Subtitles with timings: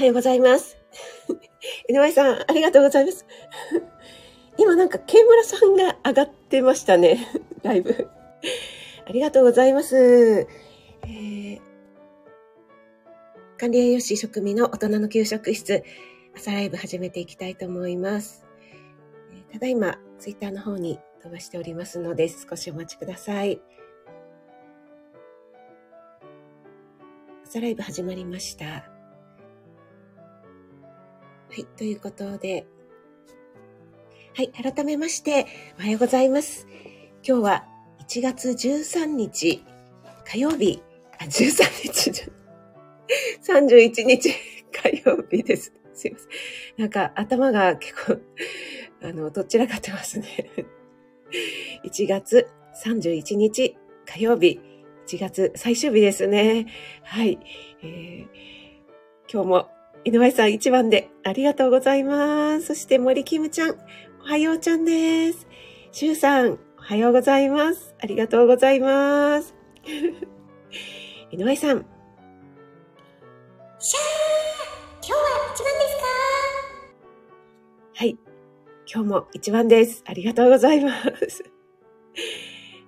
[0.00, 0.78] おはようございます。
[1.86, 3.26] 井上さん、ありがとうございます。
[4.56, 7.18] 今なんか、ケ村さんが上がってましたね。
[7.62, 8.08] ライブ。
[9.04, 9.98] ありがとうございます。
[9.98, 11.60] えー、
[13.58, 15.84] 管理栄養士職味の大人の給食室、
[16.34, 18.46] 朝ライブ始めていきたいと思います。
[19.52, 23.60] ただいま、ツイッターの方に飛ばしておりますので、少しお待ちください。
[27.44, 28.89] 朝ライブ始まりました。
[31.50, 32.64] はい、ということで、
[34.36, 35.46] はい、改めまして、
[35.78, 36.68] おはようございます。
[37.26, 37.64] 今日は
[38.06, 39.64] 1月13日、
[40.24, 40.80] 火曜日、
[41.18, 42.26] あ、13日じゃ、
[43.58, 44.32] 31日、
[44.70, 45.72] 火曜日です。
[45.92, 46.28] すいません。
[46.78, 48.20] なんか頭が結構、
[49.02, 50.52] あの、どちらかってますね。
[51.84, 52.48] 1月
[52.84, 53.76] 31日、
[54.06, 54.60] 火曜日、
[55.08, 56.66] 1月最終日ですね。
[57.02, 57.40] はい。
[57.82, 58.60] えー
[59.32, 59.70] 今日も
[60.04, 62.66] 井上さん一番でありがとうございます。
[62.66, 63.76] そして森キムちゃん、
[64.22, 65.46] おはようちゃんです。
[65.92, 67.94] しゅうさん、おはようございます。
[68.00, 69.54] ありがとうございます。
[71.30, 71.84] 井上さん。
[73.78, 74.02] シャー
[75.06, 75.18] 今日は
[75.54, 76.02] 一番ですか？
[77.94, 78.18] はい。
[78.92, 80.02] 今日も一番です。
[80.06, 80.90] ありがとうございま
[81.28, 81.44] す。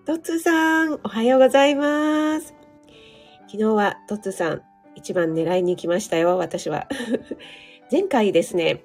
[0.06, 2.54] トッツーさん、おはようございます。
[3.46, 4.62] 昨日はトッツーさん、
[4.94, 6.88] 一番狙いに来ましたよ、私は。
[7.90, 8.84] 前回ですね、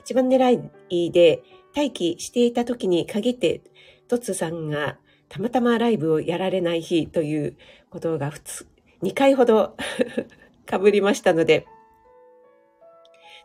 [0.00, 1.42] 一番狙いで
[1.74, 3.60] 待機していた時に限って、
[4.08, 4.98] トツさんが
[5.28, 7.56] たまたまライブをやられない日という
[7.90, 8.66] ことが普通、
[9.02, 9.76] 2回ほど
[10.66, 11.66] 被りましたので、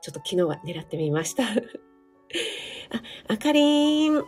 [0.02, 1.44] ちょっと昨日は狙ってみました。
[1.48, 1.48] あ、
[3.28, 4.18] あかりん。
[4.18, 4.24] お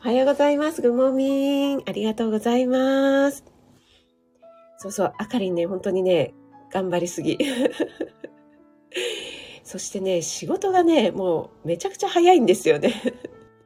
[0.00, 0.82] はようございます。
[0.82, 1.82] ぐもみん。
[1.86, 3.44] ありがとうございます。
[4.78, 6.32] そうそう、あかりんね、本当にね、
[6.70, 7.38] 頑張りすぎ。
[9.64, 12.94] そしてね、仕事がね、もうめちゃくちゃ早いんですよね。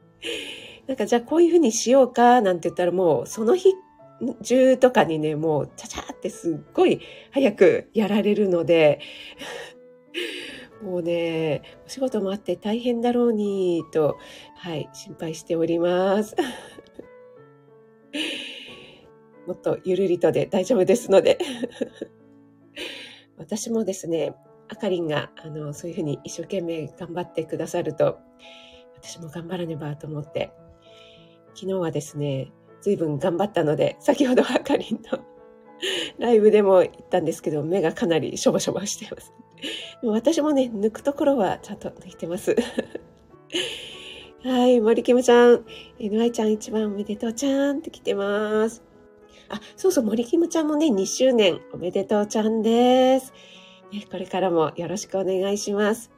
[0.86, 3.74] なんかじゃあこういうふうにしようかなんて言ったらもうその日
[4.42, 7.00] 中とかにね、もうちゃちゃってすっごい
[7.30, 9.00] 早くやられるので、
[10.82, 14.18] もうね、お仕事もあって大変だろうにと、
[14.56, 16.36] はい、心配しております。
[19.46, 21.38] もっとゆるりとで大丈夫ですので。
[23.36, 24.34] 私もですね、
[24.68, 28.18] あかりんが、あの、そういうふうに一生懸命頑張ってくださると、
[28.96, 30.52] 私も頑張らねばと思って、
[31.54, 32.50] 昨日はですね、
[32.80, 35.24] 随分頑張ったので、先ほどあかりんの
[36.18, 39.32] ライブでも言ったんですけど、目がかなりしょぼしょぼしてます。
[40.02, 42.56] も私もね、抜くところはちゃんと抜いてます。
[44.44, 45.64] はい、森キムちゃん、
[45.98, 48.82] NY ちゃん一番おめでとうちゃんって来てます。
[49.48, 53.32] あ、そうそう、森キムちゃんもね、2周年おめでとうちゃんです。
[53.92, 56.10] ね、これからもよろしくお願いします。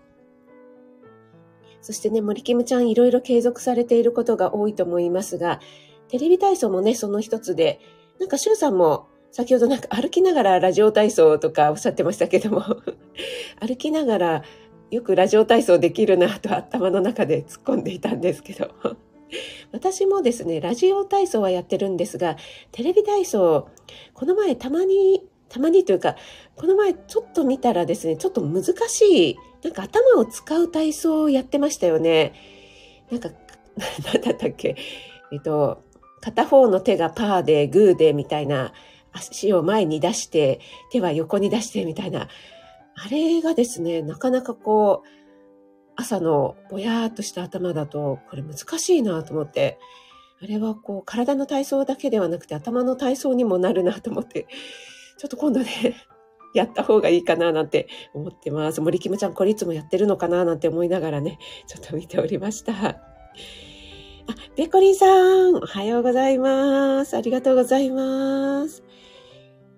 [1.81, 5.61] そしてね、森キムちゃんいろいろ継続されていることが多いと思いますが、
[6.09, 7.81] テレビ体操もね、その一つで、
[8.19, 12.63] なんか、シュウさんも先ほどなんか歩きながらラジオ体操とかおっしゃってましたけども、
[13.61, 14.43] 歩きながら
[14.91, 18.71] よくラジオ体操できるなと頭の中で突っ込んでいたんですけど、
[19.73, 22.37] 私もですね、ラジオ体操はやってるんですが、
[22.73, 23.69] テレビ体操、
[24.15, 26.17] この前たまに、たまにというか、
[26.57, 32.33] この前ちょっと見たらですね、ちょっと難しい、なんか頭を使う体操をやってましたよね。
[33.11, 33.31] なんか、
[34.13, 34.77] なんだったっけ？
[35.33, 35.83] えっと、
[36.21, 38.73] 片方の手がパーでグーでみたいな、
[39.13, 40.61] 足を前に出して、
[40.91, 42.29] 手は横に出してみたいな。
[42.95, 45.09] あれがですね、なかなかこう、
[45.97, 49.79] 朝のぼやーっとした頭だと、これ難しいなと思って、
[50.43, 54.47] あれはこう、体の体操だけではなくて頭の体操にもなるなと思って、
[55.19, 55.67] ちょっと今度ね、
[56.55, 58.81] やった方がいいかななんて思ってます。
[58.81, 62.73] 森キムちゃんこれいつもやってるのかななんて思いながらね、ちょっと見ておりました。
[62.73, 62.99] あ、
[64.57, 67.17] ペコリンさん、おはようございます。
[67.17, 68.83] ありがとうございます。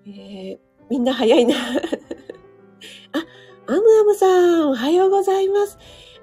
[0.05, 1.55] えー、みんな早いな。
[3.13, 3.25] あ、
[3.67, 5.77] アムアムさん、おはようございます。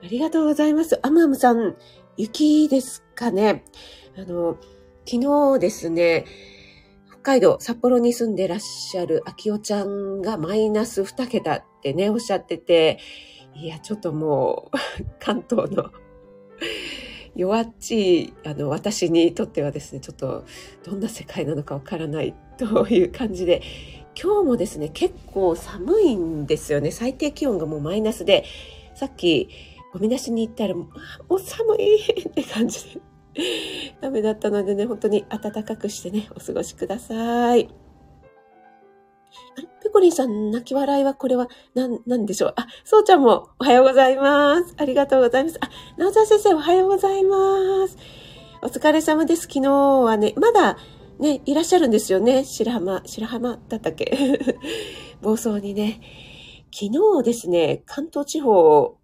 [0.07, 1.01] ありがとうございます。
[1.05, 1.75] アムアムさん、
[2.17, 3.65] 雪ですかね
[4.17, 4.57] あの、
[5.05, 6.25] 昨日ですね、
[7.09, 13.01] 北海道、札幌に住んでらっしゃる秋代ちゃんがマイナス2桁ってね、おっしゃってて、
[13.57, 14.77] いや、ちょっともう、
[15.19, 15.91] 関東の
[17.35, 20.45] 弱っちい、あの、私にとってはですね、ちょっと、
[20.85, 23.61] どんな世界なのかわからないという感じで、
[24.15, 26.93] 今日もですね、結構寒いんですよね。
[26.93, 28.45] 最低気温がもうマイナスで、
[28.95, 29.49] さっき、
[29.93, 30.89] ゴミ出しに行ったら、も
[31.31, 31.97] う寒い
[32.29, 33.01] って感じで、
[34.01, 37.69] ダメだったのでね、本当に暖かくしてね、お過ごしください。
[39.83, 42.53] ペコこりんさん、泣き笑いはこれは、なん、なんでしょう？
[42.57, 44.75] あ、そうちゃんもおはようございます。
[44.77, 45.59] ありがとうございます。
[45.61, 47.97] あ、なおちゃん先生おはようございます。
[48.63, 49.43] お疲れ様です。
[49.43, 50.77] 昨日はね、まだ
[51.19, 52.45] ね、いらっしゃるんですよね。
[52.45, 54.17] 白浜、白浜だったっけ？
[55.23, 56.01] 暴走にね。
[56.73, 56.87] 昨
[57.21, 58.97] 日ですね、関東地方、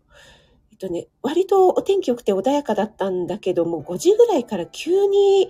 [0.82, 5.48] とね、割とお天気良くて穏やかだったんだけども、5時ぐらいから急に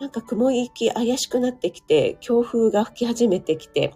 [0.00, 3.94] なんか雲行き怪しくなってきて、強風が吹き始めてきて、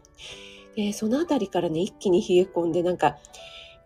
[0.74, 3.16] で、そのあたりからね、一気に冷え込んで、なんか、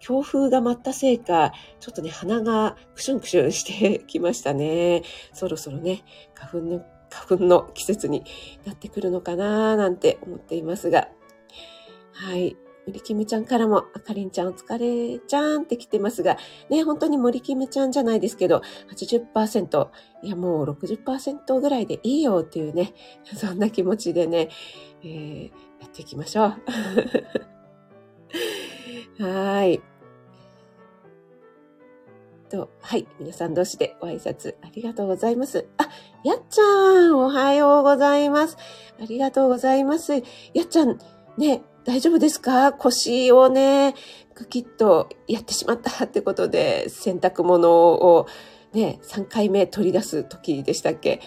[0.01, 5.03] 強風が舞ったせいか、ちょっとね、鼻がクシュンクシュンしてきましたね。
[5.33, 6.05] そろそろね、
[6.35, 8.25] 花粉の、花粉の季節に
[8.65, 11.09] なってくるのかななんて思っていますが。
[12.13, 12.57] はい。
[12.87, 16.37] 森キムちゃんからも、あかりんちゃんお疲れちゃんって来てますが、
[16.71, 18.63] ね、本当に森キムちゃんじゃないですけど、
[18.95, 19.89] 80%、
[20.23, 22.95] いやもう60%ぐらいでいいよっていうね、
[23.35, 24.51] そんな気持ちでね、
[25.03, 25.45] えー、
[25.81, 26.55] やっていきましょう。
[29.23, 29.83] はい。
[32.49, 33.09] と、はい。
[33.19, 35.67] 皆さん同士でご挨拶ありがとうございます。
[35.79, 35.89] あ、
[36.25, 38.57] やっちゃん、おはようございます。
[39.01, 40.15] ありがとうございます。
[40.55, 40.99] やっちゃん、
[41.37, 42.73] ね、大丈夫ですか？
[42.73, 43.95] 腰をね、
[44.35, 48.27] ぐきっとやってしまったってことで、洗濯物を
[48.73, 51.21] ね、3回目取り出す時でしたっけ？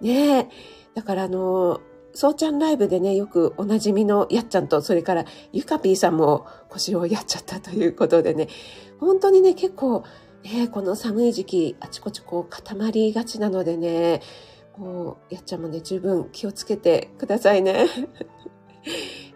[0.00, 0.48] ね
[0.94, 1.80] だからあの、
[2.12, 8.48] そうちゃんライブでね、よくおなじみのやっちゃんと、それからゆかぴーさんも腰をやっちゃったということでね、
[8.98, 10.02] 本当にね、結構、
[10.42, 14.22] ね、この寒い時期、あちこちこう固まりがちなのでね、
[14.72, 17.86] こう、やっちゃんもね、十分気をつけてくださいね。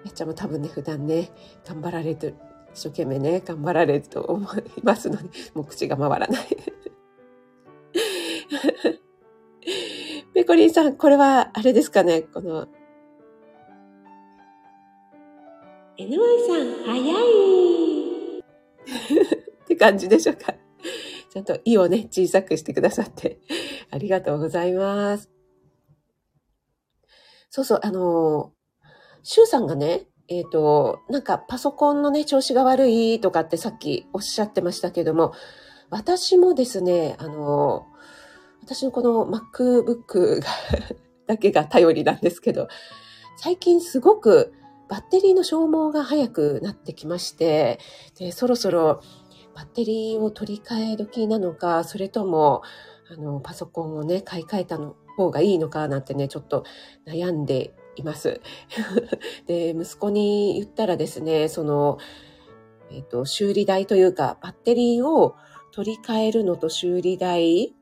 [0.04, 1.30] やっちゃんも多分ね、普段ね、
[1.66, 2.34] 頑張られてる、
[2.74, 5.22] 一生懸命ね、頑張られると思いますので、
[5.54, 6.44] もう口が回らない。
[10.34, 12.68] ペコリンさん、これは、あれですかね、この、
[15.96, 17.04] NY さん、早い
[18.40, 18.42] っ
[19.66, 20.54] て感じでしょうか。
[21.30, 23.40] ちゃんと、意をね、小さくしてくださって、
[23.90, 25.30] ありがとうございます。
[27.48, 28.53] そうそう、あの
[29.24, 35.32] シュウさんがね、えっ、ー、と、なんかパソコンのね、調子が悪いとかってさっきおっしゃってましたけども、
[35.88, 37.86] 私もですね、あの、
[38.62, 40.46] 私のこの MacBook が
[41.26, 42.68] だけが頼りなんですけど、
[43.38, 44.52] 最近すごく
[44.88, 47.78] バッテリーの消耗が早くなってきまして、
[48.18, 49.00] で、そろそろ
[49.54, 52.62] バッテリーを取り替え時なのか、それとも、
[53.10, 56.64] あの、パソコンをね、買い替えたの方がいいのかなんてね、ちょっと
[57.06, 58.40] 悩んでいます。
[59.46, 61.98] で、息子に言ったらですね、その、
[62.90, 65.34] えっ、ー、と、修理代というか、バッテリーを
[65.72, 67.74] 取り替えるのと修理代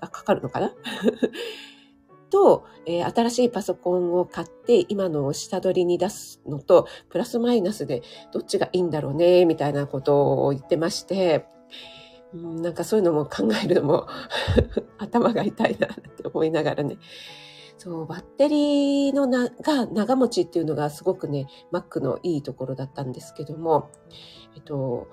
[0.00, 0.74] がかかるのかな？
[2.30, 8.02] と、えー、新しいパソコンを買って今のを下取りに出すのと、プラスマイナスで
[8.32, 11.46] どっちがいいんだろうね、みたいなことを言ってまして、
[12.34, 14.06] うん、なんかそういうのも考えるのも
[14.98, 16.98] 頭が痛いなって思いながらね、
[17.78, 23.88] そう、バッテリーのなが長持ちっていうのがすごくね、Mac のいいところだったんですけども、
[24.56, 25.06] えっと、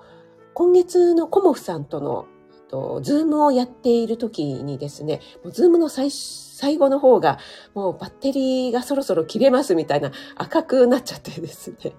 [0.52, 7.38] 今月のコモフさんとの、えっと、ズームをやっている時にですね、もうズームの最最後の方が、
[7.74, 11.92] もうバッテリーがそろそろ切れますみたいな赤くなっちゃってですね。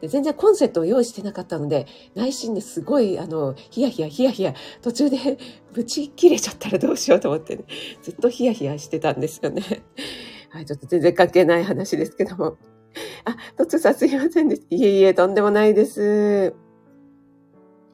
[0.00, 5.16] で全然コンセントを用意してなかったので、内心ですごい、あの、ヒヤヒヤヒヤヒヤ、途中で
[5.72, 7.64] ブチ切れちゃったらどうしようと思ってね、
[8.02, 9.62] ずっとヒヤヒヤしてたんですよね。
[10.50, 12.56] はい、ちょっと全然関係ない話ですけども。
[13.24, 14.74] あ、トツさんすいませんでした。
[14.74, 16.54] いえいえ、とんでもないです。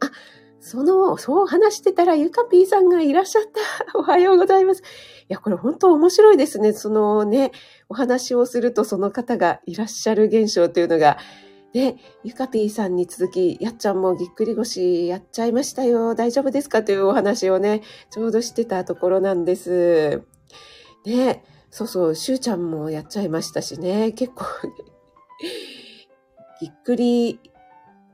[0.01, 0.11] あ、
[0.61, 3.45] その、そう話してたらゆかぴーさんがいらっしゃっ
[3.93, 3.99] た。
[3.99, 4.83] おはようございます。
[5.29, 6.73] いや、これ本当面白いですね。
[6.73, 7.53] そのね、
[7.89, 11.19] お話をするとその方がいらっしゃる現象というのが、
[11.77, 16.15] で、ゆかぴーさんに続き、やっちゃんもぎっくり腰やっちゃいましたよ。
[16.15, 16.83] 大丈夫ですか？
[16.83, 20.23] というお話をね、ちょうどしてたところなんです。
[21.05, 24.47] ね、そうそう、しゅうちゃんもやっちゃいましたしね、結構、
[26.63, 27.41] ぎっくり、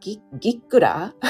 [0.00, 1.14] ぎ、ぎっくら？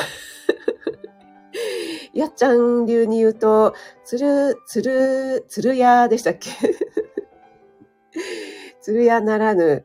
[2.14, 3.74] やっちゃん流に言うと、
[4.06, 6.48] つる、つる、つるやでしたっけ？
[8.80, 9.84] つるやならぬ、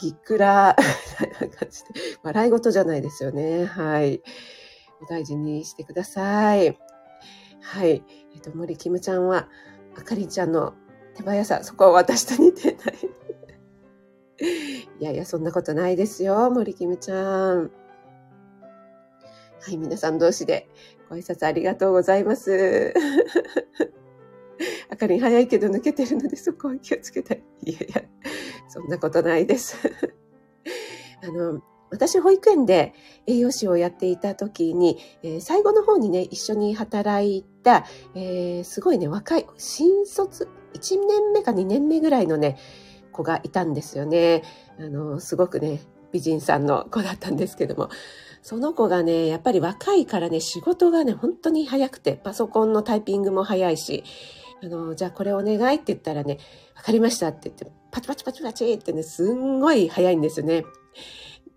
[0.00, 3.66] ぎっくら、感じで、笑い事じゃないですよね。
[3.66, 4.22] はい。
[5.02, 6.78] お大事にしてください。
[7.60, 8.02] はい。
[8.34, 9.48] えっ、と、森キムちゃんは、
[9.96, 10.74] あかりちゃんの
[11.14, 12.98] 手早さ、そこは私と似てない。
[15.00, 17.70] いやいや、そんなことないですよ、森キムちゃん。
[19.62, 20.68] はい、皆さん同士で
[21.10, 22.94] ご挨拶ありがとうございます。
[24.90, 27.44] あかりん早いけど抜けてるのでそこは気をつけたい。
[27.64, 28.02] いやいや、
[28.70, 29.76] そんなことないです。
[31.22, 31.60] あの、
[31.90, 32.94] 私保育園で
[33.26, 37.84] 栄養士をやっていた時に、えー最後の方にね、一緒に働いた、
[38.14, 42.58] えーすごいね、若い、新卒、1年目か2年目ぐらいのね、
[43.10, 44.44] 子がいたんですよね。
[44.78, 45.80] あの、すごくね、
[46.12, 47.88] 美人さんの子だったんですけども、
[48.40, 54.04] その子がね、やっぱり若いからね、仕事がね、本当に早くて、パソコンのタイピングも早いし、
[54.62, 56.38] あの、じゃあこれお願いって言ったらね、
[56.76, 60.64] わかりましたって言って、パチパチパチパチってね、すんごい早いんですよね。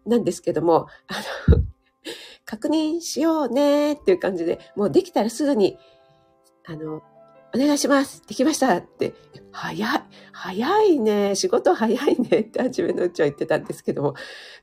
[0.06, 1.16] なんですけども、あ
[1.52, 1.64] の、
[2.46, 5.78] 確認しようねっていう感じで、もうできたらすぐに、
[6.66, 7.02] あの、
[7.56, 9.14] お願いしますできましたって、
[9.52, 14.16] 早い早いね仕事早いねって初めのうちは言ってたんですけども、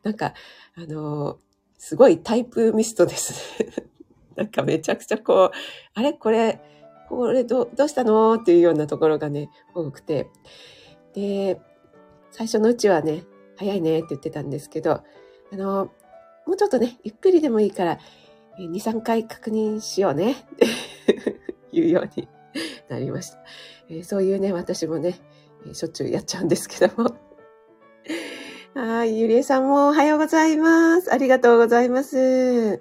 [0.02, 0.34] なんか、
[0.76, 1.38] あの、
[1.78, 3.72] すごいタイプミストですね。
[4.36, 5.56] なんかめちゃくちゃこう、
[5.94, 6.60] あれこれ、
[7.08, 10.28] これどどうしたのっていうようなところがね、多くて。
[11.14, 11.60] で、
[12.30, 13.24] 最初のうちはね、
[13.56, 15.02] 早いねって言ってたんですけど、
[15.52, 15.90] あの、
[16.46, 17.98] もうちょっとね、ゆっくりでもいいから、
[18.58, 20.66] 2、3回確認しようねって
[21.72, 22.28] いうように
[22.88, 23.38] なりました。
[23.88, 25.18] えそういうね、私もね、
[25.72, 27.16] しょっちゅうやっちゃうんですけども。
[28.74, 31.12] はい、ゆりえさんもおはようございます。
[31.12, 32.80] ありがとうございます。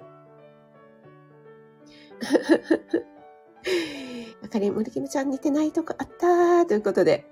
[4.42, 7.29] あかり、森キムちゃん似てないとこあったということで。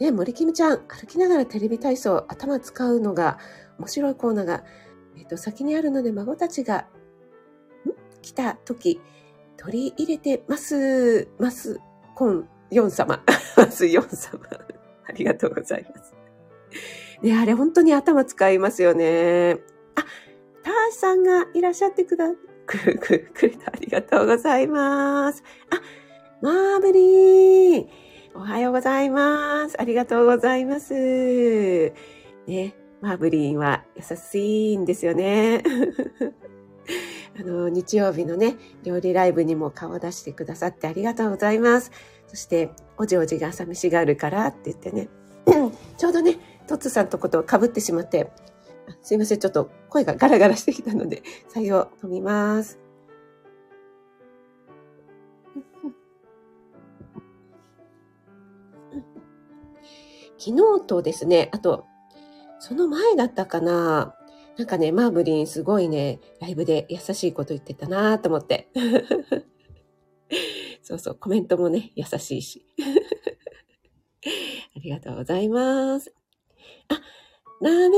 [0.00, 3.38] ね、森キムちゃん、歩きながらテレビ体操、頭使うのが
[3.78, 4.64] 面白いコーナーが、
[5.18, 6.86] えっ、と、先にあるので孫たちが、ん？
[8.22, 8.98] 来た時、
[9.58, 11.78] 取り入れてます、ます、
[12.14, 13.22] コン、ヨン様。
[13.58, 14.40] ます、ヨン様。
[15.06, 16.14] ありがとうございます。
[17.20, 19.58] ね、あれ本当に頭使いますよね。
[19.96, 20.02] あ、
[20.62, 22.32] ターシさんがいらっしゃってくだ、
[22.64, 23.70] く、く、くれた。
[23.70, 25.42] ありがとうございます。
[25.68, 25.76] あ、
[26.40, 27.99] マーブリー。
[28.32, 29.80] おはようございます。
[29.80, 30.94] ありがとうございます。
[32.46, 35.62] ね、マーブリンは優しいんですよね。
[37.38, 41.90] あの、日曜日のね、料理ライブにも顔を出してくださってありがとうございます。
[42.28, 45.08] そして、おじおじが朝飯があるからって言ってね、
[45.98, 48.30] ちょうどね、トッツさんとこと被ってしまって、
[49.02, 51.22] すいません、ちょっと声がガラガラしてきたので、
[51.52, 52.79] 採用飲みます。
[60.40, 61.84] 昨日とですね、あと、
[62.58, 64.16] その前だったかな。
[64.56, 68.70] なんかね、マーブリンすごいね、ライブで優しいこと言ってたなと思って。
[70.82, 72.64] そうそう、コメントもね、優しいし。
[74.76, 76.14] ありがとうございます。
[76.88, 76.94] あ、
[77.60, 77.90] ラベリー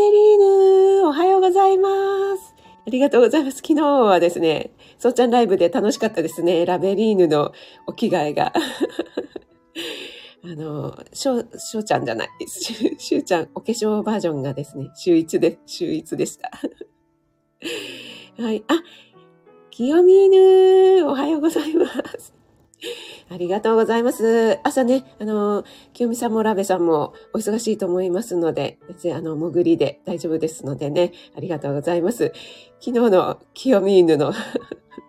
[1.00, 2.56] ヌ、おはようございます。
[2.84, 3.58] ありがとうございます。
[3.58, 6.66] 昨日はですね、そうちゃんライブで楽しかったですね。
[6.66, 7.52] ラベリーヌの
[7.86, 8.52] お着替えが。
[10.44, 12.28] あの、しょう、しょうちゃんじゃない。
[12.48, 16.50] しゅしゅうちゃん、お化粧バージョンがですね、秀逸で、秀逸でした。
[18.42, 18.64] はい。
[18.66, 18.82] あ、
[19.70, 22.34] 清見ぬ、おはようございます。
[23.30, 24.58] ありがとうございます。
[24.64, 32.32] 朝ね、あの、清美さんもラベさんもお忙しいと思いますので、別にあの、潜りで大丈夫ですのでね、ありがとうございます。
[32.80, 34.32] 昨日の清見犬の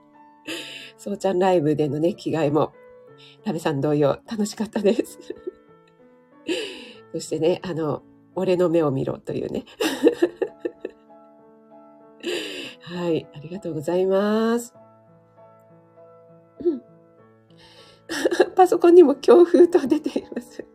[0.97, 2.71] そうちゃんライブでのね、着替えも、
[3.45, 5.19] ラベさん同様楽しかったです。
[7.13, 8.03] そしてね、あの、
[8.35, 9.65] 俺の目を見ろというね。
[12.81, 14.73] はい、ありがとうございます。
[18.55, 20.65] パソコンにも強風と出ています。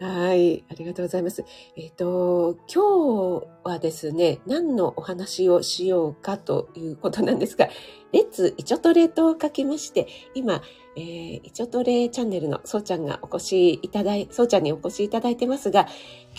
[0.00, 1.44] はい、ありがとうございます。
[1.76, 7.68] えっ、と、今日はですね、何のお話をしようかということなんですが、
[8.12, 10.62] レッツイチョトレと書きまして、今、
[10.96, 15.88] えー、イチョトレチャンネルのそうちゃんがお越しいただい、そうちゃんにお越しいただいてますが、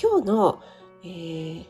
[0.01, 0.61] 今日の、
[1.03, 1.65] えー、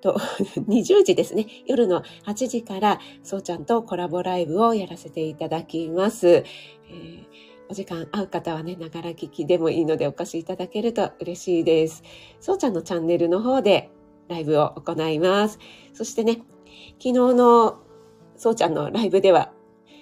[0.00, 0.14] と、
[0.68, 1.46] 20時ですね。
[1.66, 6.28] 夜の8時から、そうちゃんとコラボライブをやらせていただきます。
[6.28, 12.02] えーお時間合う方はね、ながら聞きでもいいのでお越しいただけると嬉しいです。
[12.40, 13.92] そうちゃんのチャンネルの方で
[14.26, 15.60] ライブを行います。
[15.92, 16.42] そしてね、
[16.98, 17.78] 昨日の
[18.34, 19.52] そうちゃんのライブでは、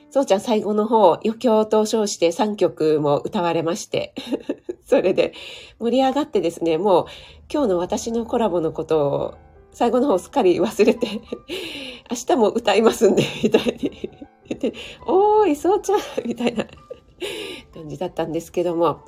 [0.09, 4.15] そうちゃん最後の方、余興と称して3曲も歌われまして、
[4.87, 5.35] それで
[5.79, 7.07] 盛り上がってですね、もう
[7.53, 9.35] 今日の私のコラボのことを
[9.73, 11.07] 最後の方すっかり忘れて、
[12.11, 14.09] 明日も歌いますんで、みたいに、
[15.07, 16.67] おーい、そうちゃんみたいな
[17.75, 19.05] 感じだったんですけども、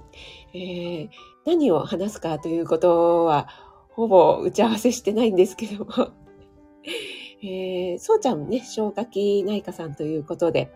[0.55, 1.09] えー
[1.47, 3.49] 何を話すかということは、
[3.89, 6.11] ほぼ打ち合わせしてないんですけども、
[7.43, 10.71] えーそうちゃんね、消化器内科さんということで、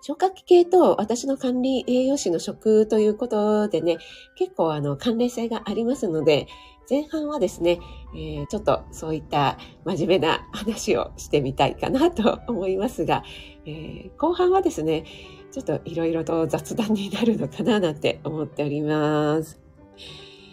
[0.00, 3.98] 消化器系と私の管理栄養士の食ということでね、
[4.36, 6.46] 結構あの関連性がありますので、
[6.88, 7.80] 前半はですね、
[8.14, 13.24] えー、ちょっとそういった真面目な話をしてみたいかなと思いますが、
[13.64, 15.04] えー、後半はですね、
[15.50, 19.58] ちょっといろいろと雑談になるのかななんて思っております。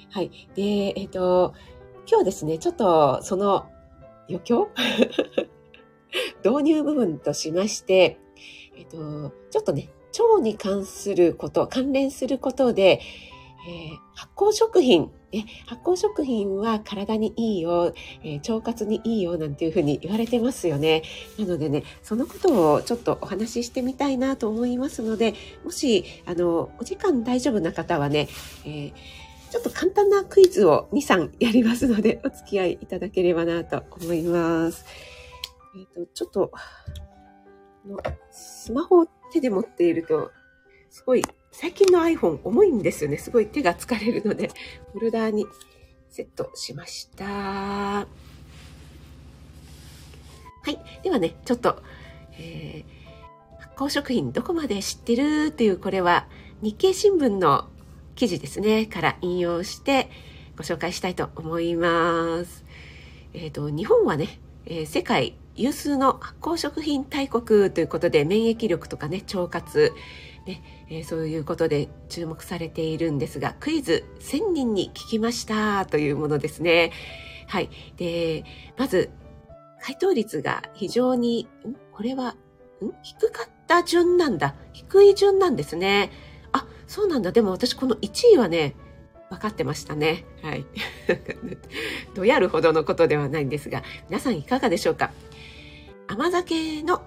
[0.10, 0.50] はい。
[0.56, 1.54] で、えっ、ー、と、
[2.08, 3.68] 今日ですね、ちょっとその
[4.30, 4.70] 余興？
[6.44, 8.20] 導入部分としまして、
[8.76, 9.90] えっ、ー、と、ちょっとね、
[10.36, 13.02] 腸に関すること、関連することで、
[13.68, 21.02] えー、発酵食品ね、発酵食品は体にいいよ、えー、腸活にいいよなんていうふうに言われてますよね。
[21.40, 25.34] なのでね、そのことをちょっとお話ししてみたいなと思いますので、
[25.66, 28.30] もし、あの、お時間大丈夫な方はね、
[28.64, 28.94] えー、
[29.50, 34.86] ちょっと簡単なクイズを2、3やりますので、お付き合いいただければなと思います。
[35.76, 36.52] えっ、ー、と、ちょっと、
[38.30, 40.32] スマホを手で持っていると、
[40.92, 41.24] すごい
[41.54, 43.18] 最近の iPhone 重いんですよね。
[43.20, 44.50] すごい手が疲れるので、
[44.92, 45.46] ホルダーに
[46.10, 47.26] セットしました。
[47.26, 48.08] は
[50.66, 50.80] い。
[51.04, 51.84] ではね、ちょっと、
[52.40, 56.28] えー、発酵食品どこまで知ってるっていう、これは
[56.64, 57.70] 日経新聞の
[58.16, 60.10] 記事ですね、から引用して
[60.58, 62.66] ご紹介したいと思います。
[63.36, 69.94] えっ、ー、と、日本はね、えー、世界有数の発酵食品大国ということで免疫力とかね腸活、
[70.46, 76.92] ねえー、そういうことで注目されているんですがクイズ1000人に聞きましたというものですね。
[77.48, 77.70] はい。
[77.98, 78.44] で、
[78.78, 79.10] まず
[79.82, 81.76] 回答率が非常に、ん？
[81.92, 82.36] これは
[82.82, 82.92] ん？
[83.04, 84.56] 低かった順なんだ。
[84.74, 86.12] 低い順なんですね。
[86.52, 87.32] あ、そうなんだ。
[87.32, 88.76] でも私この1位はね、
[89.30, 90.26] 分かってましたね。
[90.42, 90.66] はい。
[92.16, 95.12] どやるほどのことではないんですが、皆さんいかがでしょうか？
[96.08, 97.02] 甘酒の、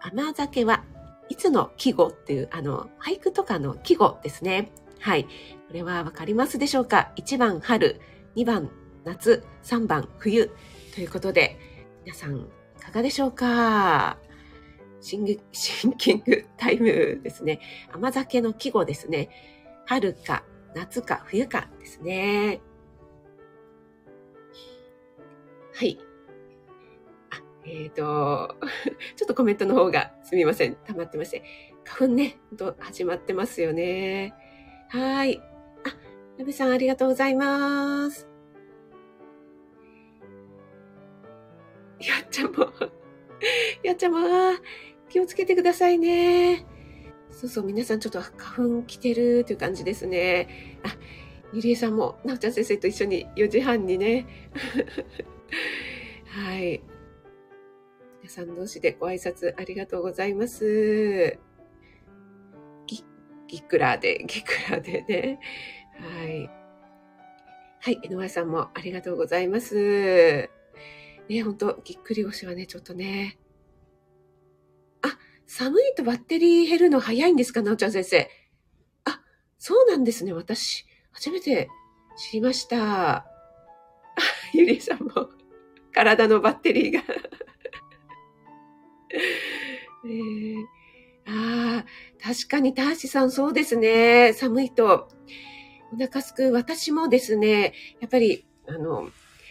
[0.00, 0.84] 甘酒は
[1.28, 4.70] いつの季語っていう、あの、俳句とかの季語ですね。
[5.00, 5.24] はい。
[5.24, 5.28] こ
[5.72, 8.00] れはわかりますでしょうか ?1 番春、
[8.36, 8.70] 2番
[9.04, 10.50] 夏、3番冬
[10.94, 11.58] ということで、
[12.04, 12.46] 皆さんい
[12.80, 14.18] かがでしょうか？
[15.00, 17.60] シンシンキングタイムですね。
[17.92, 19.28] 甘酒の季語ですね。
[19.84, 22.60] 春か夏か冬かですね。
[25.74, 25.98] はい。
[27.66, 28.56] えっ、ー、と、
[29.16, 30.76] ちょっとコメントの方がすみません。
[30.86, 31.42] 溜まってまして。
[31.84, 34.34] 花粉ね、ほんと始まってますよね。
[34.88, 35.42] はい。
[35.84, 38.28] あ、なべさんありがとうございます。
[42.00, 42.72] やっちゃんも、
[43.82, 44.18] やっちゃんも、
[45.08, 46.66] 気をつけてくださいね。
[47.30, 50.78] そうそう、皆さんちょっと花粉来てるという感じですね。
[50.84, 50.96] あ、
[51.52, 54.26] ゆりえさんも、なおちゃん先生と一緒に4時半にね。
[56.26, 56.80] はい。
[58.36, 61.38] さん同士でご挨拶ありがとうございます。
[62.86, 63.02] ぎ、
[63.48, 65.40] ぎくらで、 ぎくらでね。
[65.98, 66.50] はい。
[67.80, 70.50] はい、井上さんもありがとうございます。
[71.30, 73.38] ね、ほんと、ぎっくり腰はね、ちょっとね。
[75.00, 78.28] あ、寒いとバッテリー減るの早いんですかなおちゃん先生。
[79.04, 79.22] あ、
[79.56, 80.34] そうなんですね。
[80.34, 81.70] 私、初めて
[82.18, 83.24] 知りました。
[84.52, 85.30] ゆりさんも、
[85.94, 87.02] 体のバッテリーが
[90.04, 90.64] えー、
[91.26, 91.84] あ、
[92.22, 94.32] 確かにターシさんそうですね。
[94.32, 95.08] 寒いと
[95.92, 96.52] お腹すく。
[96.52, 99.10] 私もですね、やっぱり、あの、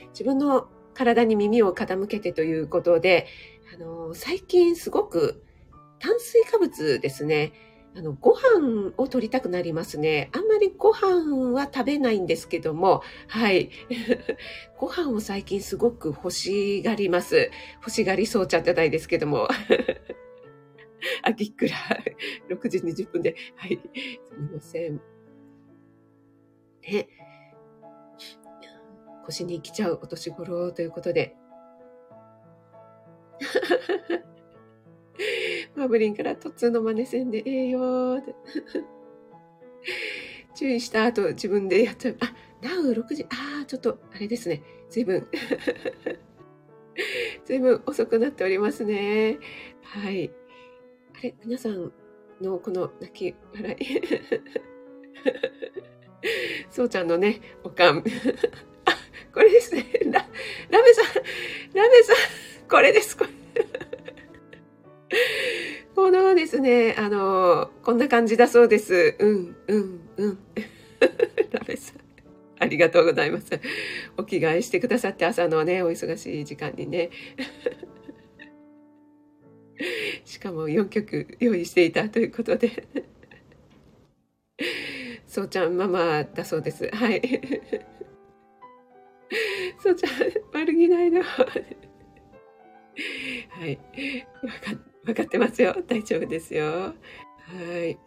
[0.09, 3.27] 自分の体に耳を傾けてということで、
[3.73, 5.43] あの、最近すごく
[5.99, 7.53] 炭水化物ですね。
[7.97, 10.29] あの、ご飯を取りたくなりますね。
[10.33, 13.69] あんまりご飯は食べないんですけども、はい。
[14.77, 17.49] ご飯を最近すごく欲しがります。
[17.77, 19.47] 欲しがりそうちゃってないですけども。
[21.23, 21.75] あ、ぎっくら。
[22.53, 23.35] 6時20分で。
[23.55, 23.79] はい。
[23.81, 23.81] す
[24.37, 25.01] みません。
[26.81, 27.07] ね。
[29.25, 31.37] 腰に来ちゃうお年頃ということで。
[35.75, 38.35] マブリンから突の真似せんでええよって
[40.55, 42.17] 注意した後自分でやっちゃう。
[42.21, 43.23] あ、なう6時。
[43.25, 43.27] あ
[43.63, 44.63] あ、ちょっとあれですね。
[44.89, 45.27] 随分。
[47.45, 49.37] 随分遅くなっておりますね。
[49.83, 50.31] はい。
[51.13, 51.91] あれ、皆さん
[52.41, 53.85] のこの泣き笑い。
[56.71, 57.99] そうちゃんのね、おかん。
[57.99, 58.03] あ、
[59.33, 59.85] これですね。
[60.05, 60.27] ラ、
[60.69, 61.05] ラメさん、
[61.73, 62.15] ラメさん、
[62.69, 63.34] これです、これ。
[66.25, 69.15] このですね、あの、こんな感じだそうです。
[69.19, 70.39] うん、うん、うん。
[71.51, 71.97] ラメさん。
[72.57, 73.45] ありがとうございます。
[74.17, 77.11] お着替えしてくださって朝のね、お忙しい時間にね。
[80.25, 82.87] しかも4曲用意していたということで
[85.27, 87.21] そうちゃんママだそうですはい
[89.77, 90.11] そうちゃん
[90.59, 91.43] 悪気ないのは
[93.67, 93.77] い
[94.41, 96.93] わかった 分かってますよ大丈夫ですよは
[97.85, 97.97] い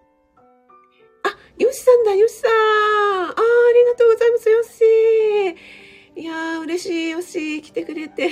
[1.22, 3.34] あよしさんだよしさんああ
[3.74, 8.28] りがとうございますよしいやー、嬉しい、よし、来てくれて。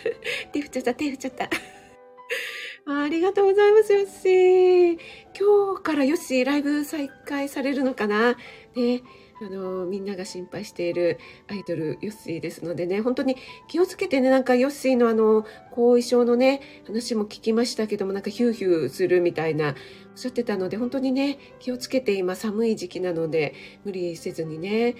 [0.54, 1.50] 手振っちゃった、手振っちゃった。
[2.88, 4.92] ありがとうございます、よし。
[5.38, 8.38] 今日からよし、ライブ再開されるのかな？
[8.74, 9.02] ね。
[9.42, 11.18] あの、みんなが心配している
[11.48, 13.36] アイドル、ヨッシーですのでね、本当に
[13.68, 19.74] 気をつけてね、なんかヨッシーのあの、後遺症のね、話も聞きましたけども、なんかヒューヒューするみたいな、おっ
[20.14, 24.94] しゃってたので、本当にね、気をつけて今寒い時期なので、無理せずにね。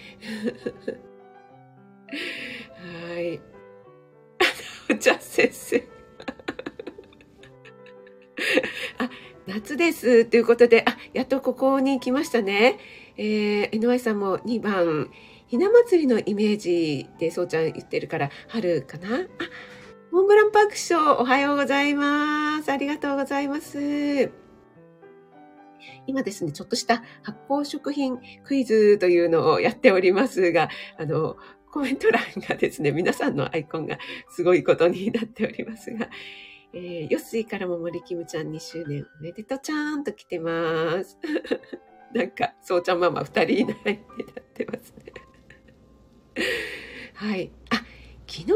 [3.15, 3.41] はい。
[4.91, 5.83] お茶先生。
[8.99, 9.11] あ、
[9.47, 12.79] 夏ですということで、あ、やっとここに来ましたね。
[13.17, 15.11] えー、NY さんも2番、
[15.47, 19.17] ひな祭りのイメージでそうちゃん言ってるから、春かな？
[19.17, 19.21] あ、
[20.11, 22.71] モンブランパークショー、おはようございます。
[22.71, 24.31] ありがとうございます。
[26.07, 31.37] 今ですね、ちょっとした発酵食品クイズというのをやっておりますが、あの、
[31.73, 33.99] コメント欄がですね、皆さんのアイコンが
[34.31, 36.09] すごいことになっておりますが、
[36.73, 41.19] えー、ヨッシーからも森キムちゃん2周年おめでとうちゃんと来てます。
[42.17, 43.99] なんか、そうちゃんママ2人いないってな
[44.41, 45.13] ってますね。
[47.15, 47.51] はい。
[47.69, 47.77] あ、
[48.27, 48.53] 昨日黄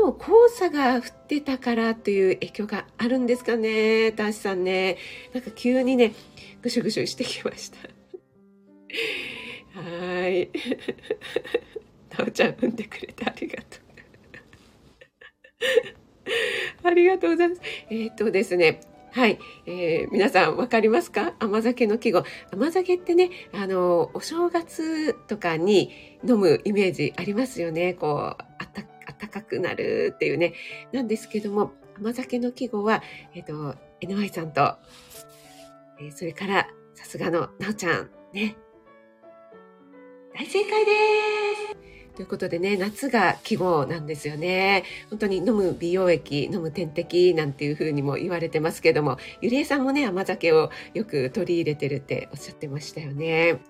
[0.49, 4.97] 砂が降ってたからという影響があるんですかね、タシさんね。
[5.35, 6.15] なんか急にね、
[6.63, 7.79] ぐしゅぐしゅしてきました。
[9.79, 10.49] はい。
[12.19, 13.81] なおちゃん産んでくれてありがとう。
[16.83, 17.61] ありがとうございます。
[17.91, 18.81] えー、っとですね。
[19.13, 19.39] はい。
[19.67, 21.35] えー、皆さんわかりますか？
[21.41, 22.23] 甘酒の季語。
[22.53, 25.91] 甘酒ってね、あの、お正月とかに
[26.27, 27.95] 飲むイメージありますよね。
[27.95, 30.55] こう、あったあったかくなるっていうね。
[30.93, 33.03] なんですけども、甘酒の季語は、
[33.35, 34.77] えっ、と、NY さんと、
[36.01, 38.57] えー、それから、さすがのなおちゃん、ね。
[40.33, 40.93] 大正解で
[41.75, 44.85] すということでね、夏が季語なんですよね。
[45.09, 53.63] 本当に飲む美容液、飲む点滴なんていう風にも言われてますけども、ゆりえさんもね、甘酒をよく取り入れてるっておっしゃってましたよね。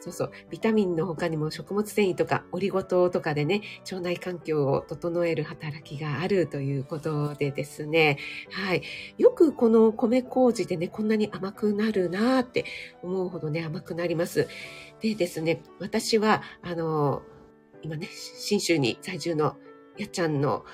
[0.00, 0.32] そうそう。
[0.48, 8.16] ビタミンの他にも食物繊維とかオリゴ糖とかでね、腸内環境を整える働きがあるということでですね。
[8.50, 8.82] はい。
[9.18, 12.64] よくこの米麹でね、こんなに甘くなるなーって
[13.02, 14.48] 思うほどね、甘くなります。
[15.02, 17.22] でですね、私は、あの、
[17.82, 19.56] 今ね、新州に在住の
[19.98, 20.64] やっちゃんの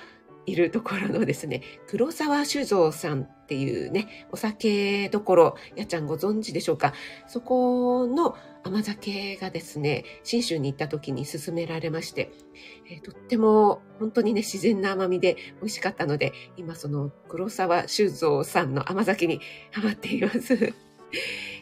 [0.47, 6.95] いるところのですね、 黒沢酒造さんっていうね、お酒どころ、やっちゃんご存知でしょうか？
[7.27, 12.31] そこの甘酒がですね、新州に行った時に勧められまして、
[12.91, 19.41] えー、とっても本当にね、自然な甘みで美味しかったので、今その黒沢酒造さんの甘酒に
[19.71, 20.75] ハマっています。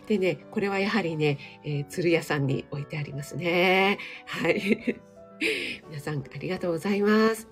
[0.07, 3.99] でね、これはやはりね、えー、鶴屋さんに置いてありますね。
[4.27, 5.01] はい。
[5.88, 7.49] 皆さんありがとうございます。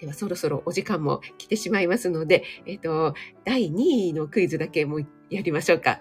[0.00, 5.98] ではそろそろお時間も来てしまいますので、えっ、ー、と、第2位のクイズだけもやりましょうか。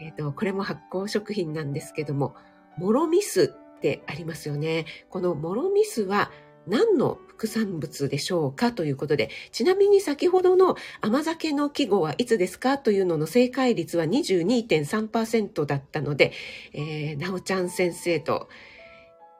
[0.00, 2.34] えっ、ー、と、これも発酵食品なんですけども、
[2.76, 4.86] モロミスってありますよね。
[5.08, 6.30] このモロミスは
[6.66, 16.32] 何の副産物でしょうかということで、ちなみに先ほどの甘酒の季語はいつですかというのの正解率は22.3%だったので、
[16.74, 18.48] えー、なおちゃん先生と、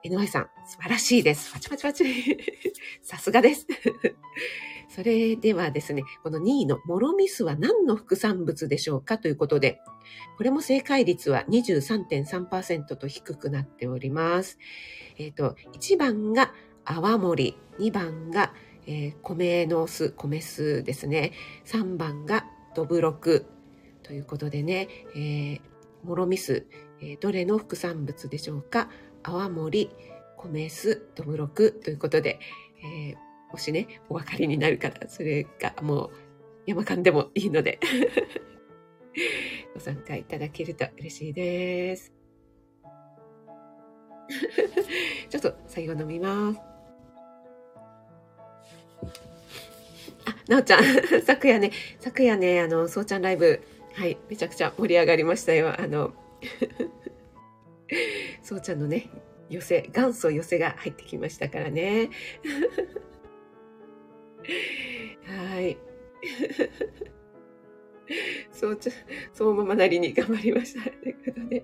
[0.05, 1.51] NY さん、素晴らしいです。
[1.51, 2.37] パチパチパチ。
[3.03, 3.67] さすがです。
[4.87, 9.81] それではですね、この2位のモロミスは何の副産物でしょうかということで、
[10.37, 14.57] これも正解率は23.3%と低くなっております。
[15.17, 16.53] えっ、ー、と、1番が
[16.85, 18.53] 泡盛、2番が、
[18.87, 21.33] えー、米の巣、米巣ですね。
[21.65, 23.45] 3番がドブロク
[24.03, 25.61] ということでね、えー、
[26.03, 26.65] モロミス、
[27.01, 28.89] えー、どれの副産物でしょうか
[29.23, 29.89] 泡盛、
[30.37, 32.39] 米酢、どぶろくということで、
[32.83, 36.11] えー、もしね、お分かりになる方、それがもう
[36.65, 37.79] 山間でもいいので
[39.73, 42.13] ご参加いただけると嬉しいです。
[45.29, 46.59] ちょっと最後飲みます。
[50.25, 50.83] あ、なおちゃん、
[51.25, 53.61] 昨夜ね、昨夜ね、あの、そうちゃんライブ、
[53.93, 55.73] はい、めちゃくちゃ盛り上がりましたよ。
[55.79, 56.13] あの、
[58.49, 59.11] そうちゃんのね、
[59.47, 62.09] 寄せ、元祖寄せが入ってきましたからね。
[65.23, 65.77] はい。
[68.51, 68.91] そうちゃ、
[69.33, 70.89] そうママなりに頑張りました。
[70.89, 71.63] ということで。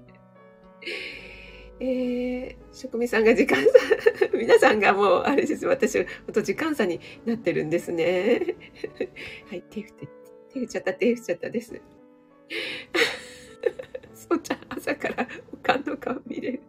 [1.79, 3.69] えー、職味さんが時間差、
[4.37, 5.65] 皆さんがもう、あれです。
[5.65, 8.57] 私、ほんと時間差になってるんですね。
[9.49, 10.07] はい、手振って、
[10.53, 11.81] 手振っちゃった、手振っちゃったです。
[14.13, 16.61] そうちゃん、朝からおかんの顔見れる。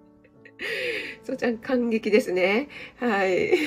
[1.26, 2.68] そうちゃん、感激ですね。
[3.00, 3.50] はい。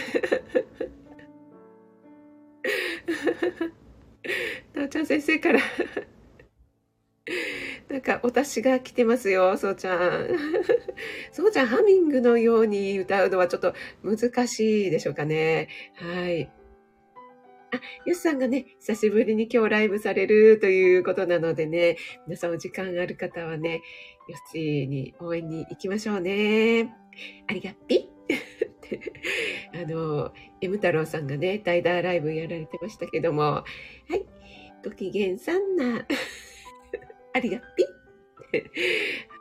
[4.74, 5.60] なおちゃん先生から
[7.90, 10.30] なんか、お達しが来てますよ、そうちゃん。
[11.34, 15.68] そうちゃん、ハミングのように歌うのはちょっと難しいでしょうかね。
[15.96, 16.50] はい。
[17.72, 23.82] あ、よしさんがね、久しぶりに今日ライブされるということなのでね、皆さんお時間がある方はね、
[24.28, 26.94] よしに応援に行きましょうね。
[27.48, 28.10] ありがっぴ
[29.74, 33.64] あの、M 太郎さんがね、代打ライブやられてましたけども、は
[34.16, 34.26] い、
[34.84, 36.06] ご機嫌さんな。
[37.34, 37.84] ありがっぴ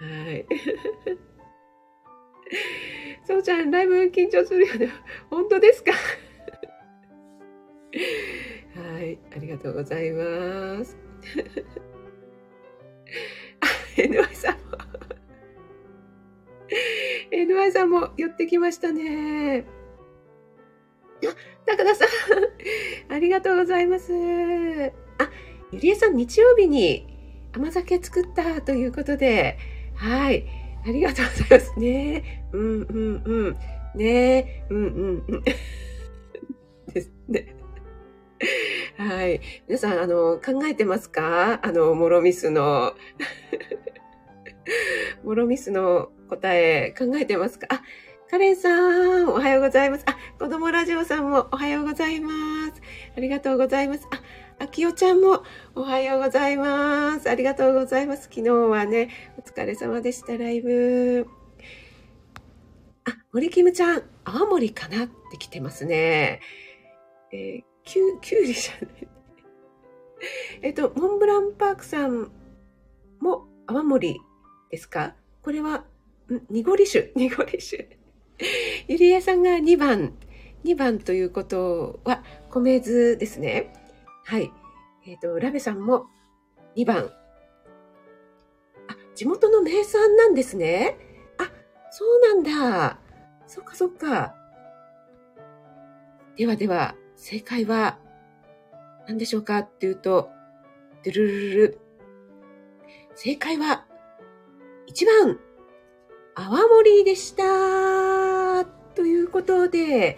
[0.05, 0.47] はい。
[3.27, 4.91] そうちゃん、ライブ緊張するよね。
[5.31, 5.93] 本当ですか？
[8.75, 10.97] はい、ありがとうございます。
[13.61, 14.61] あ、NY さんも
[17.33, 19.65] NY さんも寄ってきましたね。
[21.27, 21.35] あ、
[21.67, 22.09] 高田さん、
[23.13, 24.13] ありがとうございます。
[24.13, 25.31] あ、
[25.73, 27.07] ゆりえさん、日曜日に
[27.53, 29.59] 甘酒作ったということで、
[29.95, 30.47] はい。
[30.87, 32.45] ありがとうございますね。
[32.53, 33.57] うんうんうん。
[33.95, 35.43] ねうんうんうん。
[36.95, 37.58] ですね。
[38.97, 39.41] はい。
[39.67, 41.61] 皆さん、あの、考えてますか？
[41.63, 42.95] あの、モロミスの、
[45.25, 47.67] モロミスの答え、考えてますか？
[47.71, 47.83] あ、
[48.31, 50.05] カレンさん、おはようございます。
[50.07, 52.31] あ、子供ラジオさんもおはようございま
[52.75, 52.81] す。
[53.17, 54.07] ありがとうございます。
[54.11, 54.21] あ、
[54.65, 55.43] あきおちゃんも
[55.75, 57.31] おはようございます。
[57.31, 58.25] ありがとうございます。
[58.25, 61.27] 昨日はね、お疲れ様でした、ライブ。
[63.05, 65.05] あ、森キムちゃん、青森かな？
[65.05, 66.41] って来てますね。
[67.33, 69.09] えー、きゅ、きゅうりじゃない。
[70.63, 72.33] えっと、モンブランパークさん
[73.21, 74.21] も泡盛
[74.71, 75.15] ですか？
[75.43, 75.85] これは、
[76.31, 77.99] ん濁り酒、 濁り酒。
[78.89, 80.15] ゆりえさんが2番。
[80.65, 83.73] 2番ということは、米酢ですね。
[84.25, 84.53] はい。
[85.07, 86.07] えっ、ー、と、ラベさんも
[86.77, 87.11] 2番。
[88.89, 90.99] あ、地元の名産なんですね。
[91.39, 91.51] あ、
[91.91, 93.01] そうなんだ。
[93.47, 94.35] そっかそっか。
[96.37, 97.99] ではでは、正解は
[99.09, 100.31] 何でしょうかっていうと、
[101.05, 101.79] ドゥルルルル。
[103.17, 103.85] 正解は
[104.87, 105.41] 1番、
[106.37, 108.65] 泡盛でした。
[108.95, 110.17] ということで、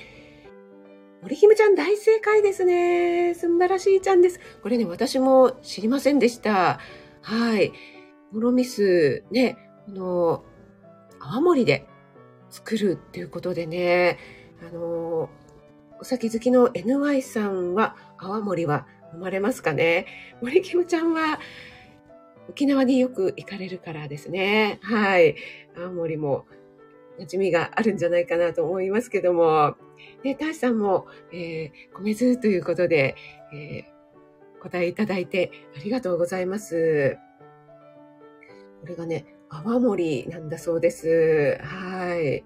[1.22, 3.34] 森姫ちゃん大正解ですね。
[3.34, 4.38] 素晴らしいちゃんです。
[4.62, 6.80] これね、私も知りませんでした。
[7.22, 7.72] はい。
[8.30, 10.44] モロミス、ね、この、
[11.18, 11.86] 泡盛で
[12.50, 14.18] 作るっていうことでね、
[14.68, 15.30] あの、
[16.00, 20.06] お酒好きの NY さんは、泡盛は飲まれますかね？
[20.40, 21.38] 森キムちゃんは、
[22.48, 24.78] 沖縄によく行かれるからですね。
[24.82, 25.36] はい。
[25.76, 26.46] 泡盛も
[27.20, 29.76] 馴染みがあるんじゃないかなと思いますけども、
[30.22, 33.14] で、タシさんも、えー、米酢ということで、
[33.52, 37.18] えー、答えいただいてありがとうございます。
[38.80, 41.58] これがね、泡盛なんだそうです。
[41.60, 42.42] はい。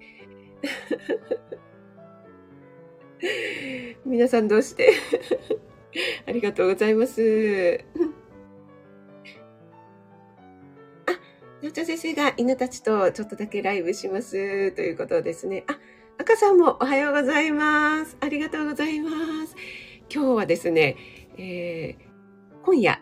[4.04, 4.92] 皆さんどうして？
[6.26, 7.80] ありがとうございます。
[11.06, 11.12] あ、
[11.62, 15.64] なおちゃん先生が犬たちとちょっとだけライブしますということですね。
[15.68, 15.78] あ、
[16.18, 18.16] 赤さんもおはようございます。
[18.20, 19.10] ありがとうございま
[19.46, 19.56] す。
[20.12, 20.96] 今日はですね、
[21.38, 23.00] えー、今夜、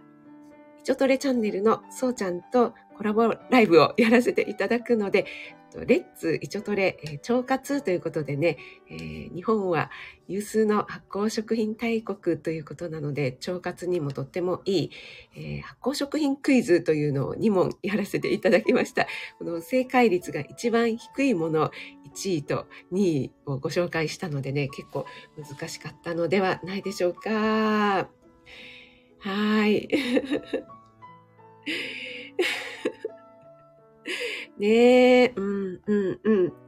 [0.81, 5.27] イチョトレチャンネルのそうちゃんとコラボライブをやらせていただくので、
[5.81, 8.59] レッツイチョトレ、え、腸活ということでね、
[8.91, 9.91] えー、日本は
[10.29, 14.91] 有数の発酵食品大国ということなので、腸活にもとってもいい、
[15.35, 19.07] えー、発酵食品クイズというのを2問やらせていただきました。
[19.39, 21.71] この正解率が一番低いもの、
[22.15, 25.07] 1位と2位をご紹介したのでね、結構
[25.37, 28.09] 難しかったのではないでしょうか。
[29.19, 29.89] はい。
[34.63, 36.53] ねえ、うん、うん、うん。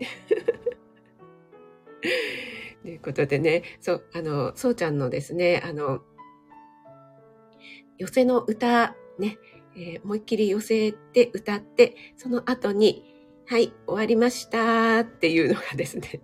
[2.82, 6.02] ということでね、そう、あの、そうちゃんのですね、あの、
[7.96, 9.38] 寄せの歌、ね、
[9.76, 13.04] えー、思いっきり寄せて歌って、その後に、
[13.46, 16.20] はい、終わりましたっていうのがですね、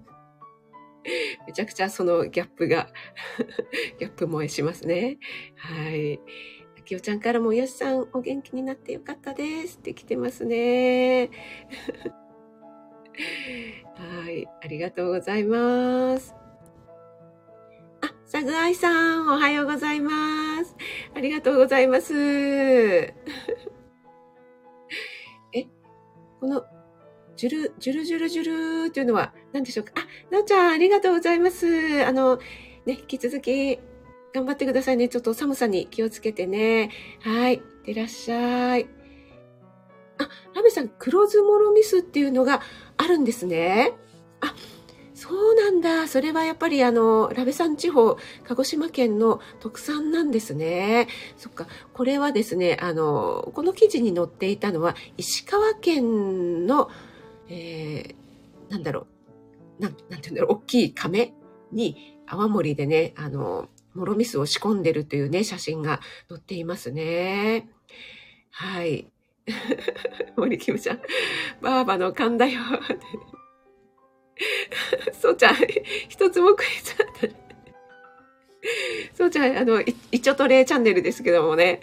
[1.47, 2.89] めちゃくちゃそのギャップが
[4.01, 5.21] ギャップ萌えしますね。
[5.55, 6.19] はい。
[6.81, 11.29] あきおちゃんからも、よしさん、お元気になってよかったですって来てますね。
[14.25, 16.35] はい、ありがとうございます。
[18.01, 20.75] あ、さぐあいさん、おはようございます。
[21.15, 22.15] ありがとうございます。
[25.53, 25.67] え、
[26.41, 26.65] この、
[27.37, 29.93] ジュル、ジュルジュルジュルっていうのは何でしょうか？
[29.97, 32.05] あ、なおちゃん、ありがとうございます。
[32.07, 32.39] あの、
[32.87, 33.79] ね、引き続き
[34.33, 35.09] 頑張ってくださいね。
[35.09, 36.91] ちょっと寒さに気をつけてね。
[37.21, 37.55] はい。
[37.55, 38.87] いってらっしゃい。
[40.19, 42.61] あ、ラメさん、黒酢モロミスっていうのが
[42.97, 43.95] あるんですね。
[44.41, 44.55] あ、
[45.15, 46.07] そうなんだ。
[46.07, 51.09] それはやっぱりあの、ラベさん地方、鹿児島県の特産なんですね。
[51.37, 51.67] そっか。
[51.95, 56.91] これはですね、あの、この記事に載っていたのは、石川県の、
[57.49, 59.07] えー、なんだろ
[59.79, 59.83] う。
[59.83, 60.53] なん、なんていうんだろう。
[60.53, 61.33] 大きい亀
[61.73, 67.69] に泡盛でね、あの、モロミスを仕込んでるというね、写真が載っていますね。
[68.51, 69.09] はい。
[70.37, 71.01] 森キムちゃん、
[71.61, 72.61] バーバの勘だよ。
[75.13, 75.57] そうちゃん、
[76.09, 77.37] 一つも食えちゃった。
[79.15, 81.81] そうちゃん、あの、いちょとれチャンネルですけどもね。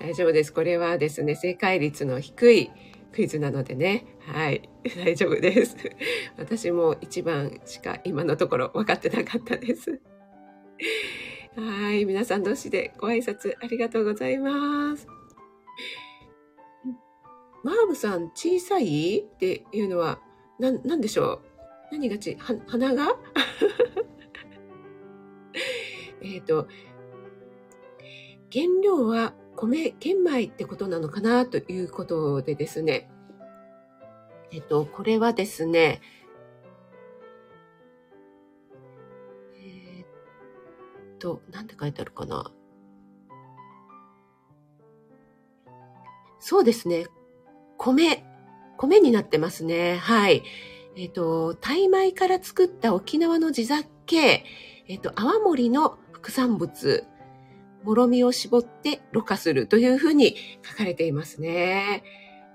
[0.00, 0.52] 大丈夫です。
[0.52, 2.70] これはですね、正解率の低い
[3.18, 4.04] クイズなのでね。
[4.20, 4.70] はい。
[4.96, 5.76] 大丈夫です。
[6.38, 10.00] 私も一番しか今のところ分かってなかったです。
[11.58, 12.04] はい。
[12.04, 15.08] 皆さん同士でご挨拶ありがとうございます。
[17.64, 19.18] マーブさん小さい？
[19.18, 20.20] っていうのは、
[20.60, 21.40] な、なんでしょ
[21.90, 21.94] う？
[21.94, 23.18] 何がち、は、鼻が？
[26.22, 26.68] えっと、
[28.52, 29.34] 原料は
[29.66, 33.10] 米、玄米ってことなのかなということでですね。
[34.52, 36.00] えっと、これはですね、
[39.56, 42.52] えー、っと、なんて書いてあるかな。
[46.38, 47.06] そうですね。
[47.76, 48.24] 米、
[48.78, 49.96] 米になってますね。
[49.96, 50.42] はい。
[50.96, 54.44] えっ、と、タイ米から作った沖縄の地酒、
[54.88, 57.06] えっ、と、泡盛の副産物、
[57.82, 62.02] もろみを絞ってろ過するというふうに書かれていますね。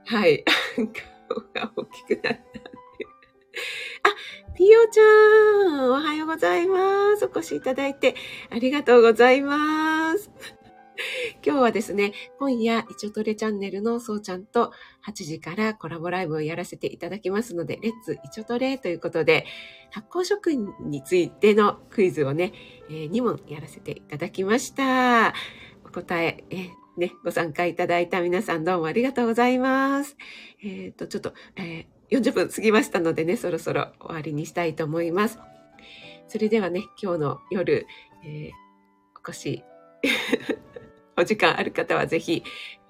[0.05, 0.43] はい。
[0.75, 2.39] 顔が大きくなった。
[4.03, 5.03] あ、ピオちゃ
[5.77, 7.25] ん、おはようございます。
[7.25, 8.15] お越しいただいて
[8.49, 10.29] ありがとうございます。
[11.45, 14.71] 今日はですね、今夜、いちょトレチャンネルのそうちゃんと
[15.05, 19.45] 8時からコラボライブをやらせていただきますので、レッツいちょトレということで、
[19.91, 22.53] 発酵食品についてのクイズをね、
[22.89, 25.33] えー、2問やらせていただきました。
[25.85, 30.15] お答え、えね、ご参加いただいた皆さんどうもありがとうございます。
[30.61, 35.39] えっ、ー、と、ちょっと、えー、40分過ぎましたのでね、そろそろ終わりにしたいと思います。
[36.27, 37.87] それではね、今日の夜、
[38.23, 38.51] えー、
[39.19, 39.63] お越し
[41.17, 42.43] お時間ある方はぜひ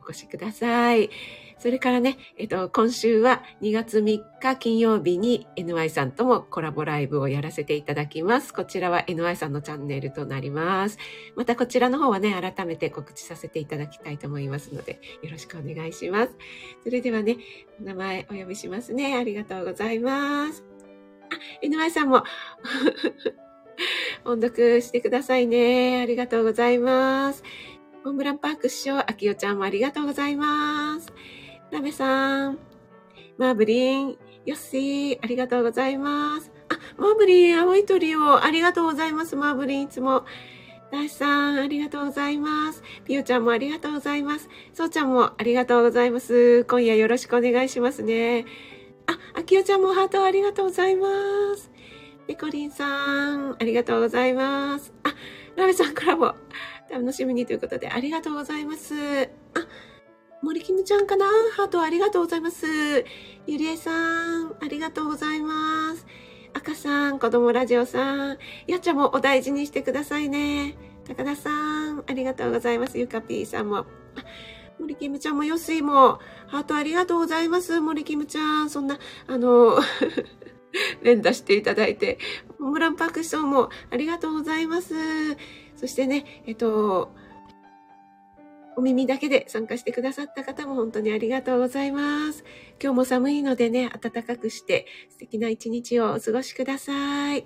[0.05, 1.09] お越しください。
[1.63, 8.53] それからね、えっと、今週は2月3日金曜日に NY さんともコラボライブをやらせていただきます。
[8.53, 10.97] こちらは NY さんのチャンネルとなります。
[11.37, 16.35] またこちらの方はね、改めて告知させていただきたいと思いますので、よろしくお願いします。
[16.83, 17.37] それではね、
[17.79, 19.15] お名前お呼びしますね。
[19.15, 20.65] ありがとうございます。
[21.31, 22.25] あ、NY さんも
[24.25, 26.01] 音読してくださいね。
[26.01, 27.41] ありがとうございます。
[28.03, 31.13] モンブランパーク師匠、あきよちゃんもありがとうございます。
[31.71, 32.59] ラメさん、
[33.37, 36.51] マーブリン、ヨッシー、ありがとうございます。
[36.67, 39.37] あ、マーブリン、青い鳥を、ありがとうございます。
[39.37, 40.25] マーブリン、いつも。
[40.91, 42.83] ダイさん、ありがとうございます。
[43.05, 44.49] ピオちゃんもありがとうございます。
[44.73, 46.65] そうちゃんもありがとうございます。
[46.65, 48.45] 今夜よろしくお願いしますね。
[49.07, 51.07] あ、あきよちゃんもハートありがとうございま
[51.55, 51.71] す。
[52.27, 54.93] ペコリンさん、ありがとうございます。
[55.03, 55.15] あ、
[55.55, 56.35] ラメさんからも
[56.93, 58.93] 楽しみにということで、ありがとうございます。
[58.93, 59.67] あ、
[60.43, 61.25] 森キムちゃんかな？
[61.55, 62.67] ハートありがとうございます。
[63.47, 66.05] ゆりえさん、ありがとうございます。
[66.53, 70.77] 赤さん、子供ラジオさん、やっちゃんもお大事にしてくださいね。
[71.07, 72.99] 高田さん、ありがとうございます。
[72.99, 73.87] ゆかぴーさんも。
[74.79, 77.81] 森キムちゃんもよすいも、ハートありがとうございます。
[77.81, 79.79] 森キムちゃん、そんな、あの、
[81.01, 82.19] 連打していただいて、
[82.59, 84.93] モンランパークショーもありがとうございます。
[85.83, 87.11] そしてね、えっと、
[88.77, 92.45] お耳だけで参加してくださった方も本当にありがとうございます。
[92.81, 97.45] 今日も寒いのでね、暖かくして素敵な一日をお過ごしください。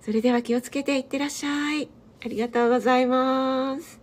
[0.00, 1.90] それでは気をつけていってらっしゃい。
[2.24, 3.99] ありがとうございます。